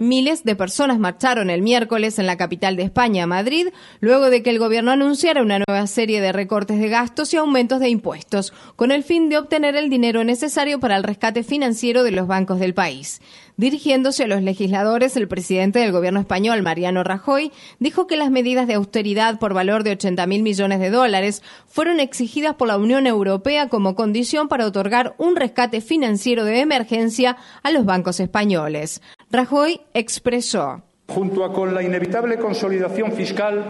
Miles 0.00 0.42
de 0.44 0.56
personas 0.56 0.98
marcharon 0.98 1.50
el 1.50 1.62
miércoles 1.62 2.18
en 2.18 2.26
la 2.26 2.36
capital 2.36 2.76
de 2.76 2.84
España, 2.84 3.26
Madrid, 3.26 3.68
luego 4.00 4.30
de 4.30 4.42
que 4.42 4.50
el 4.50 4.58
gobierno 4.58 4.90
anunciara 4.90 5.42
una 5.42 5.58
nueva 5.58 5.86
serie 5.86 6.20
de 6.20 6.32
recortes 6.32 6.80
de 6.80 6.88
gastos 6.88 7.34
y 7.34 7.36
aumentos 7.36 7.80
de 7.80 7.90
impuestos, 7.90 8.52
con 8.76 8.90
el 8.90 9.04
fin 9.04 9.28
de 9.28 9.38
obtener 9.38 9.76
el 9.76 9.90
dinero 9.90 10.24
necesario 10.24 10.80
para 10.80 10.96
el 10.96 11.02
rescate 11.02 11.42
financiero 11.42 12.02
de 12.04 12.12
los 12.12 12.26
bancos 12.26 12.58
del 12.58 12.74
país. 12.74 13.20
Dirigiéndose 13.58 14.24
a 14.24 14.26
los 14.26 14.42
legisladores, 14.42 15.16
el 15.16 15.28
presidente 15.28 15.78
del 15.78 15.90
gobierno 15.90 16.20
español, 16.20 16.62
Mariano 16.62 17.02
Rajoy, 17.02 17.52
dijo 17.78 18.06
que 18.06 18.18
las 18.18 18.30
medidas 18.30 18.66
de 18.66 18.74
austeridad 18.74 19.38
por 19.38 19.54
valor 19.54 19.82
de 19.82 19.92
80 19.92 20.26
mil 20.26 20.42
millones 20.42 20.78
de 20.78 20.90
dólares 20.90 21.42
fueron 21.66 21.98
exigidas 21.98 22.54
por 22.56 22.68
la 22.68 22.76
Unión 22.76 23.06
Europea 23.06 23.70
como 23.70 23.94
condición 23.94 24.48
para 24.48 24.66
otorgar 24.66 25.14
un 25.16 25.36
rescate 25.36 25.80
financiero 25.80 26.44
de 26.44 26.60
emergencia 26.60 27.38
a 27.62 27.70
los 27.70 27.86
bancos 27.86 28.20
españoles. 28.20 29.00
Rajoy 29.30 29.80
expresó. 29.94 30.82
Junto 31.08 31.42
a 31.42 31.54
con 31.54 31.74
la 31.74 31.82
inevitable 31.82 32.36
consolidación 32.36 33.12
fiscal, 33.12 33.64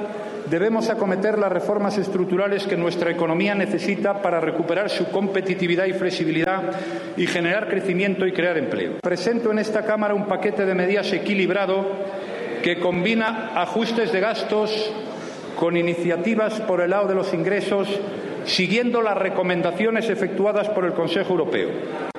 debemos 0.50 0.88
acometer 0.88 1.38
las 1.38 1.52
reformas 1.52 1.98
estructurales 1.98 2.66
que 2.66 2.76
nuestra 2.76 3.10
economía 3.10 3.54
necesita 3.54 4.22
para 4.22 4.40
recuperar 4.40 4.90
su 4.90 5.10
competitividad 5.10 5.86
y 5.86 5.92
flexibilidad 5.92 6.62
y 7.16 7.26
generar 7.26 7.68
crecimiento 7.68 8.26
y 8.26 8.32
crear 8.32 8.58
empleo. 8.58 8.98
Presento 9.02 9.50
en 9.50 9.58
esta 9.58 9.82
Cámara 9.82 10.14
un 10.14 10.26
paquete 10.26 10.64
de 10.64 10.74
medidas 10.74 11.12
equilibrado 11.12 11.84
que 12.62 12.78
combina 12.80 13.52
ajustes 13.54 14.12
de 14.12 14.20
gastos 14.20 14.92
con 15.56 15.76
iniciativas 15.76 16.60
por 16.60 16.80
el 16.80 16.90
lado 16.90 17.08
de 17.08 17.14
los 17.14 17.32
ingresos, 17.32 17.88
siguiendo 18.44 19.02
las 19.02 19.16
recomendaciones 19.16 20.10
efectuadas 20.10 20.68
por 20.68 20.84
el 20.84 20.92
Consejo 20.92 21.30
Europeo. 21.30 22.15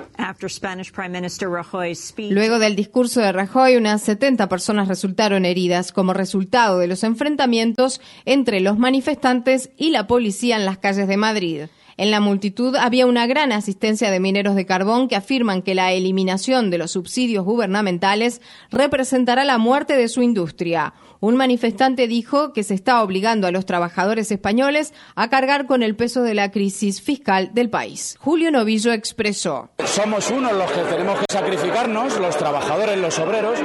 Luego 2.31 2.59
del 2.59 2.75
discurso 2.75 3.21
de 3.21 3.31
Rajoy, 3.31 3.77
unas 3.77 4.01
70 4.01 4.49
personas 4.49 4.87
resultaron 4.87 5.45
heridas 5.45 5.91
como 5.91 6.13
resultado 6.13 6.79
de 6.79 6.87
los 6.87 7.03
enfrentamientos 7.03 8.01
entre 8.25 8.59
los 8.59 8.77
manifestantes 8.77 9.69
y 9.77 9.91
la 9.91 10.07
policía 10.07 10.55
en 10.55 10.65
las 10.65 10.77
calles 10.79 11.07
de 11.07 11.17
Madrid. 11.17 11.61
En 11.97 12.11
la 12.11 12.19
multitud 12.19 12.75
había 12.75 13.07
una 13.07 13.25
gran 13.25 13.51
asistencia 13.51 14.11
de 14.11 14.19
mineros 14.19 14.55
de 14.55 14.67
carbón 14.67 15.07
que 15.07 15.15
afirman 15.15 15.63
que 15.63 15.73
la 15.73 15.93
eliminación 15.93 16.69
de 16.69 16.77
los 16.77 16.91
subsidios 16.91 17.43
gubernamentales 17.43 18.39
representará 18.69 19.43
la 19.45 19.57
muerte 19.57 19.97
de 19.97 20.07
su 20.07 20.21
industria. 20.21 20.93
Un 21.19 21.35
manifestante 21.35 22.07
dijo 22.07 22.53
que 22.53 22.61
se 22.61 22.75
está 22.75 23.01
obligando 23.01 23.47
a 23.47 23.51
los 23.51 23.65
trabajadores 23.65 24.31
españoles 24.31 24.93
a 25.15 25.29
cargar 25.29 25.65
con 25.65 25.81
el 25.81 25.95
peso 25.95 26.21
de 26.21 26.35
la 26.35 26.51
crisis 26.51 27.01
fiscal 27.01 27.49
del 27.55 27.71
país. 27.71 28.15
Julio 28.19 28.51
Novillo 28.51 28.91
expresó. 28.91 29.71
Somos 29.83 30.29
unos 30.29 30.53
los 30.53 30.71
que 30.71 30.81
tenemos 30.81 31.17
que 31.17 31.25
sacrificarnos, 31.31 32.19
los 32.19 32.37
trabajadores, 32.37 32.99
los 32.99 33.17
obreros, 33.17 33.57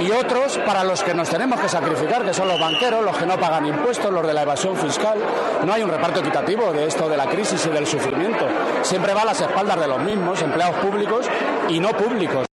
y 0.00 0.10
otros 0.10 0.58
para 0.58 0.84
los 0.84 1.02
que 1.02 1.14
nos 1.14 1.28
tenemos 1.28 1.60
que 1.60 1.68
sacrificar, 1.68 2.24
que 2.24 2.34
son 2.34 2.48
los 2.48 2.58
banqueros, 2.58 3.04
los 3.04 3.16
que 3.16 3.26
no 3.26 3.38
pagan 3.38 3.66
impuestos, 3.66 4.10
los 4.12 4.26
de 4.26 4.34
la 4.34 4.42
evasión 4.42 4.76
fiscal. 4.76 5.18
No 5.64 5.72
hay 5.72 5.82
un 5.82 5.90
reparto 5.90 6.20
equitativo 6.20 6.72
de 6.72 6.86
esto 6.86 7.08
de 7.08 7.16
la 7.16 7.26
crisis 7.26 7.64
y 7.66 7.70
del 7.70 7.86
sufrimiento. 7.86 8.46
Siempre 8.82 9.14
va 9.14 9.22
a 9.22 9.26
las 9.26 9.40
espaldas 9.40 9.80
de 9.80 9.88
los 9.88 10.00
mismos, 10.00 10.42
empleados 10.42 10.76
públicos 10.76 11.26
y 11.68 11.80
no 11.80 11.90
públicos. 11.90 12.51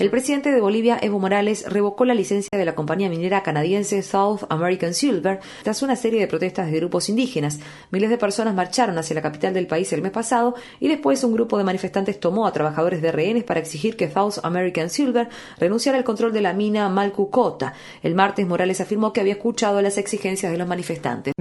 El 0.00 0.08
presidente 0.08 0.50
de 0.50 0.58
Bolivia, 0.58 0.98
Evo 1.02 1.18
Morales, 1.18 1.70
revocó 1.70 2.06
la 2.06 2.14
licencia 2.14 2.48
de 2.58 2.64
la 2.64 2.74
compañía 2.74 3.10
minera 3.10 3.42
canadiense 3.42 4.00
South 4.02 4.44
American 4.48 4.94
Silver 4.94 5.40
tras 5.62 5.82
una 5.82 5.96
serie 5.96 6.20
de 6.20 6.26
protestas 6.26 6.70
de 6.70 6.78
grupos 6.78 7.10
indígenas. 7.10 7.60
Miles 7.90 8.08
de 8.08 8.16
personas 8.16 8.54
marcharon 8.54 8.96
hacia 8.96 9.12
la 9.12 9.20
capital 9.20 9.52
del 9.52 9.66
país 9.66 9.92
el 9.92 10.00
mes 10.00 10.12
pasado 10.12 10.54
y 10.80 10.88
después 10.88 11.22
un 11.24 11.34
grupo 11.34 11.58
de 11.58 11.64
manifestantes 11.64 12.18
tomó 12.18 12.46
a 12.46 12.54
trabajadores 12.54 13.02
de 13.02 13.12
rehenes 13.12 13.44
para 13.44 13.60
exigir 13.60 13.98
que 13.98 14.10
South 14.10 14.38
American 14.42 14.88
Silver 14.88 15.28
renunciara 15.58 15.98
al 15.98 16.04
control 16.04 16.32
de 16.32 16.40
la 16.40 16.54
mina 16.54 16.88
Malcucota. 16.88 17.74
El 18.02 18.14
martes, 18.14 18.46
Morales 18.46 18.80
afirmó 18.80 19.12
que 19.12 19.20
había 19.20 19.34
escuchado 19.34 19.82
las 19.82 19.98
exigencias 19.98 20.50
de 20.50 20.56
los 20.56 20.66
manifestantes. 20.66 21.34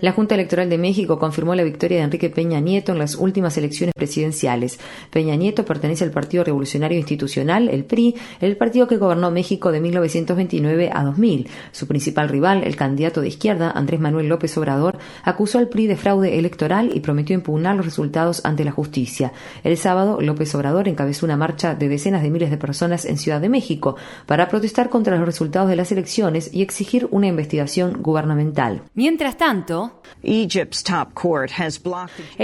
La 0.00 0.12
Junta 0.12 0.34
Electoral 0.34 0.70
de 0.70 0.78
México 0.78 1.18
confirmó 1.18 1.54
la 1.54 1.62
victoria 1.62 1.98
de 1.98 2.04
Enrique 2.04 2.30
Peña 2.30 2.60
Nieto 2.60 2.92
en 2.92 2.98
las 2.98 3.17
últimas 3.18 3.56
elecciones 3.58 3.94
presidenciales. 3.94 4.78
Peña 5.10 5.36
Nieto 5.36 5.64
pertenece 5.64 6.04
al 6.04 6.10
Partido 6.10 6.44
Revolucionario 6.44 6.98
Institucional, 6.98 7.68
el 7.68 7.84
PRI, 7.84 8.14
el 8.40 8.56
partido 8.56 8.86
que 8.86 8.96
gobernó 8.96 9.30
México 9.30 9.72
de 9.72 9.80
1929 9.80 10.90
a 10.92 11.04
2000. 11.04 11.48
Su 11.72 11.86
principal 11.86 12.28
rival, 12.28 12.62
el 12.64 12.76
candidato 12.76 13.20
de 13.20 13.28
izquierda, 13.28 13.70
Andrés 13.70 14.00
Manuel 14.00 14.28
López 14.28 14.56
Obrador, 14.56 14.98
acusó 15.24 15.58
al 15.58 15.68
PRI 15.68 15.86
de 15.86 15.96
fraude 15.96 16.38
electoral 16.38 16.90
y 16.94 17.00
prometió 17.00 17.34
impugnar 17.34 17.76
los 17.76 17.84
resultados 17.84 18.44
ante 18.44 18.64
la 18.64 18.72
justicia. 18.72 19.32
El 19.64 19.76
sábado, 19.76 20.20
López 20.20 20.54
Obrador 20.54 20.88
encabezó 20.88 21.26
una 21.26 21.36
marcha 21.36 21.74
de 21.74 21.88
decenas 21.88 22.22
de 22.22 22.30
miles 22.30 22.50
de 22.50 22.56
personas 22.56 23.04
en 23.04 23.18
Ciudad 23.18 23.40
de 23.40 23.48
México 23.48 23.96
para 24.26 24.48
protestar 24.48 24.88
contra 24.88 25.16
los 25.16 25.26
resultados 25.26 25.68
de 25.68 25.76
las 25.76 25.92
elecciones 25.92 26.50
y 26.52 26.62
exigir 26.62 27.08
una 27.10 27.26
investigación 27.26 28.02
gubernamental. 28.02 28.82
Mientras 28.94 29.36
tanto, 29.36 30.00
el 30.22 30.48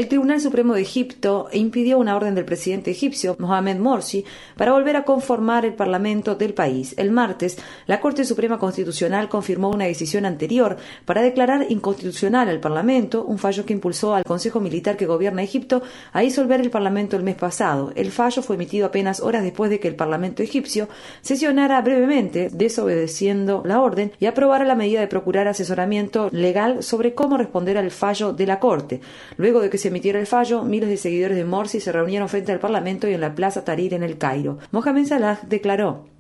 Tribunal 0.08 0.40
Supremo 0.40 0.63
de 0.72 0.80
Egipto 0.80 1.48
impidió 1.52 1.98
una 1.98 2.16
orden 2.16 2.34
del 2.34 2.46
presidente 2.46 2.90
egipcio 2.90 3.36
Mohamed 3.38 3.76
Morsi 3.76 4.24
para 4.56 4.72
volver 4.72 4.96
a 4.96 5.04
conformar 5.04 5.66
el 5.66 5.74
Parlamento 5.74 6.34
del 6.34 6.54
país. 6.54 6.94
El 6.96 7.10
martes, 7.10 7.58
la 7.86 8.00
Corte 8.00 8.24
Suprema 8.24 8.58
Constitucional 8.58 9.28
confirmó 9.28 9.68
una 9.68 9.84
decisión 9.84 10.24
anterior 10.24 10.78
para 11.04 11.20
declarar 11.20 11.66
inconstitucional 11.68 12.48
al 12.48 12.60
Parlamento, 12.60 13.26
un 13.26 13.36
fallo 13.36 13.66
que 13.66 13.74
impulsó 13.74 14.14
al 14.14 14.24
Consejo 14.24 14.60
Militar 14.60 14.96
que 14.96 15.04
gobierna 15.04 15.42
Egipto 15.42 15.82
a 16.12 16.20
disolver 16.20 16.62
el 16.62 16.70
Parlamento 16.70 17.16
el 17.16 17.22
mes 17.22 17.36
pasado. 17.36 17.92
El 17.94 18.10
fallo 18.10 18.40
fue 18.40 18.56
emitido 18.56 18.86
apenas 18.86 19.20
horas 19.20 19.42
después 19.42 19.68
de 19.70 19.80
que 19.80 19.88
el 19.88 19.96
Parlamento 19.96 20.42
egipcio 20.42 20.88
sesionara 21.20 21.80
brevemente, 21.82 22.48
desobedeciendo 22.52 23.62
la 23.66 23.80
orden, 23.82 24.12
y 24.20 24.26
aprobara 24.26 24.64
la 24.64 24.76
medida 24.76 25.00
de 25.00 25.08
procurar 25.08 25.48
asesoramiento 25.48 26.28
legal 26.30 26.82
sobre 26.82 27.14
cómo 27.14 27.36
responder 27.36 27.76
al 27.76 27.90
fallo 27.90 28.32
de 28.32 28.46
la 28.46 28.60
Corte. 28.60 29.00
Luego 29.36 29.60
de 29.60 29.70
que 29.70 29.78
se 29.78 29.88
emitiera 29.88 30.20
el 30.20 30.26
fallo, 30.26 30.43
miles 30.64 30.88
de 30.88 30.96
seguidores 30.96 31.36
de 31.36 31.44
Morsi 31.44 31.80
se 31.80 31.92
reunieron 31.92 32.28
frente 32.28 32.52
al 32.52 32.60
Parlamento 32.60 33.08
y 33.08 33.14
en 33.14 33.20
la 33.20 33.34
Plaza 33.34 33.64
Tahrir 33.64 33.94
en 33.94 34.02
el 34.02 34.18
Cairo. 34.18 34.58
Mohamed 34.70 35.06
Salah 35.06 35.40
declaró 35.48 36.13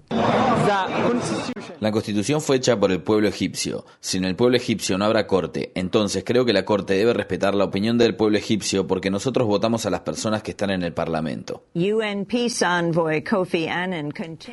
la 1.80 1.92
constitución 1.92 2.40
fue 2.40 2.56
hecha 2.56 2.78
por 2.78 2.90
el 2.92 3.02
pueblo 3.02 3.28
egipcio. 3.28 3.84
Sin 4.00 4.24
el 4.24 4.36
pueblo 4.36 4.56
egipcio 4.56 4.96
no 4.96 5.04
habrá 5.04 5.26
corte. 5.26 5.72
Entonces 5.74 6.24
creo 6.24 6.44
que 6.44 6.52
la 6.52 6.64
corte 6.64 6.94
debe 6.94 7.12
respetar 7.12 7.54
la 7.54 7.64
opinión 7.64 7.98
del 7.98 8.16
pueblo 8.16 8.38
egipcio 8.38 8.86
porque 8.86 9.10
nosotros 9.10 9.46
votamos 9.46 9.84
a 9.84 9.90
las 9.90 10.00
personas 10.00 10.42
que 10.42 10.52
están 10.52 10.70
en 10.70 10.82
el 10.82 10.94
parlamento. 10.94 11.64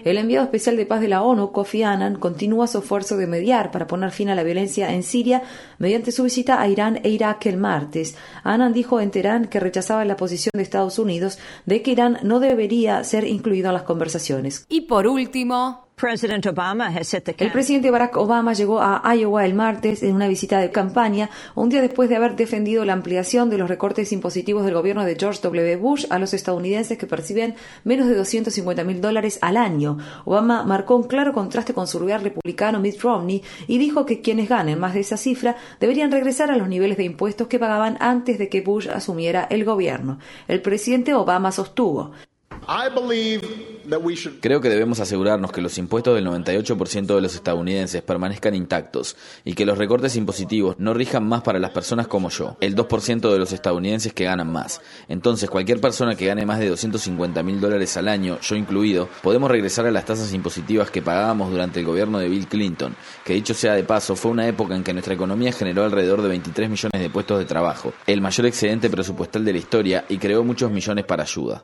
El 0.03 0.17
enviado 0.17 0.45
especial 0.45 0.75
de 0.75 0.85
paz 0.85 1.01
de 1.01 1.07
la 1.07 1.21
ONU, 1.21 1.51
Kofi 1.51 1.83
Annan, 1.83 2.15
continúa 2.15 2.67
su 2.67 2.79
esfuerzo 2.79 3.17
de 3.17 3.27
mediar 3.27 3.71
para 3.71 3.87
poner 3.87 4.11
fin 4.11 4.29
a 4.29 4.35
la 4.35 4.43
violencia 4.43 4.93
en 4.93 5.03
Siria 5.03 5.43
mediante 5.77 6.11
su 6.11 6.23
visita 6.23 6.61
a 6.61 6.67
Irán 6.67 6.99
e 7.03 7.09
Irak 7.09 7.45
el 7.45 7.57
martes. 7.57 8.15
Annan 8.43 8.73
dijo 8.73 8.99
en 8.99 9.11
Teherán 9.11 9.45
que 9.45 9.59
rechazaba 9.59 10.03
la 10.05 10.17
posición 10.17 10.51
de 10.53 10.63
Estados 10.63 10.99
Unidos 10.99 11.39
de 11.65 11.81
que 11.81 11.91
Irán 11.91 12.17
no 12.23 12.39
debería 12.39 13.03
ser 13.03 13.25
incluido 13.25 13.69
en 13.69 13.75
las 13.75 13.83
conversaciones. 13.83 14.65
Y 14.67 14.81
por 14.81 15.07
último, 15.07 15.50
el 17.45 17.51
presidente 17.51 17.91
Barack 17.91 18.17
Obama 18.17 18.53
llegó 18.53 18.81
a 18.81 19.03
Iowa 19.15 19.45
el 19.45 19.53
martes 19.53 20.01
en 20.01 20.15
una 20.15 20.27
visita 20.27 20.59
de 20.59 20.71
campaña, 20.71 21.29
un 21.53 21.69
día 21.69 21.81
después 21.81 22.09
de 22.09 22.15
haber 22.15 22.35
defendido 22.35 22.85
la 22.85 22.93
ampliación 22.93 23.51
de 23.51 23.59
los 23.59 23.69
recortes 23.69 24.11
impositivos 24.11 24.65
del 24.65 24.73
gobierno 24.73 25.05
de 25.05 25.15
George 25.15 25.41
W. 25.43 25.75
Bush 25.75 26.05
a 26.09 26.17
los 26.17 26.33
estadounidenses 26.33 26.97
que 26.97 27.05
perciben 27.05 27.53
menos 27.83 28.07
de 28.07 28.15
250 28.15 28.83
mil 28.83 28.99
dólares 28.99 29.37
al 29.41 29.57
año. 29.57 29.99
Obama 30.25 30.63
marcó 30.63 30.95
un 30.95 31.03
claro 31.03 31.33
contraste 31.33 31.75
con 31.75 31.85
su 31.85 31.99
rival 31.99 32.23
republicano 32.23 32.79
Mitt 32.79 32.99
Romney 33.01 33.43
y 33.67 33.77
dijo 33.77 34.05
que 34.05 34.21
quienes 34.21 34.49
ganen 34.49 34.79
más 34.79 34.95
de 34.95 35.01
esa 35.01 35.17
cifra 35.17 35.55
deberían 35.79 36.11
regresar 36.11 36.49
a 36.49 36.55
los 36.55 36.67
niveles 36.67 36.97
de 36.97 37.03
impuestos 37.03 37.47
que 37.47 37.59
pagaban 37.59 37.97
antes 37.99 38.39
de 38.39 38.49
que 38.49 38.61
Bush 38.61 38.89
asumiera 38.89 39.47
el 39.51 39.65
gobierno. 39.65 40.17
El 40.47 40.61
presidente 40.61 41.13
Obama 41.13 41.51
sostuvo 41.51 42.11
Creo 44.41 44.61
que 44.61 44.69
debemos 44.69 44.99
asegurarnos 44.99 45.51
que 45.51 45.61
los 45.61 45.77
impuestos 45.77 46.15
del 46.15 46.25
98% 46.27 47.15
de 47.15 47.21
los 47.21 47.35
estadounidenses 47.35 48.01
permanezcan 48.01 48.55
intactos 48.55 49.17
y 49.43 49.53
que 49.53 49.65
los 49.65 49.77
recortes 49.77 50.15
impositivos 50.15 50.75
no 50.79 50.93
rijan 50.93 51.27
más 51.27 51.41
para 51.41 51.59
las 51.59 51.71
personas 51.71 52.07
como 52.07 52.29
yo, 52.29 52.57
el 52.61 52.75
2% 52.75 53.31
de 53.31 53.39
los 53.39 53.51
estadounidenses 53.51 54.13
que 54.13 54.25
ganan 54.25 54.51
más. 54.51 54.81
Entonces, 55.09 55.49
cualquier 55.49 55.81
persona 55.81 56.15
que 56.15 56.27
gane 56.27 56.45
más 56.45 56.59
de 56.59 56.69
250 56.69 57.43
mil 57.43 57.59
dólares 57.59 57.97
al 57.97 58.07
año, 58.07 58.39
yo 58.41 58.55
incluido, 58.55 59.09
podemos 59.21 59.49
regresar 59.49 59.85
a 59.85 59.91
las 59.91 60.05
tasas 60.05 60.33
impositivas 60.33 60.91
que 60.91 61.01
pagábamos 61.01 61.51
durante 61.51 61.79
el 61.79 61.85
gobierno 61.85 62.19
de 62.19 62.29
Bill 62.29 62.47
Clinton, 62.47 62.95
que 63.25 63.33
dicho 63.33 63.53
sea 63.53 63.73
de 63.73 63.83
paso, 63.83 64.15
fue 64.15 64.31
una 64.31 64.47
época 64.47 64.75
en 64.75 64.83
que 64.83 64.93
nuestra 64.93 65.13
economía 65.13 65.51
generó 65.51 65.83
alrededor 65.83 66.21
de 66.21 66.29
23 66.29 66.69
millones 66.69 67.01
de 67.01 67.09
puestos 67.09 67.39
de 67.39 67.45
trabajo, 67.45 67.93
el 68.07 68.21
mayor 68.21 68.45
excedente 68.45 68.89
presupuestal 68.89 69.43
de 69.43 69.53
la 69.53 69.59
historia 69.59 70.05
y 70.07 70.17
creó 70.17 70.43
muchos 70.43 70.71
millones 70.71 71.05
para 71.05 71.23
ayuda. 71.23 71.63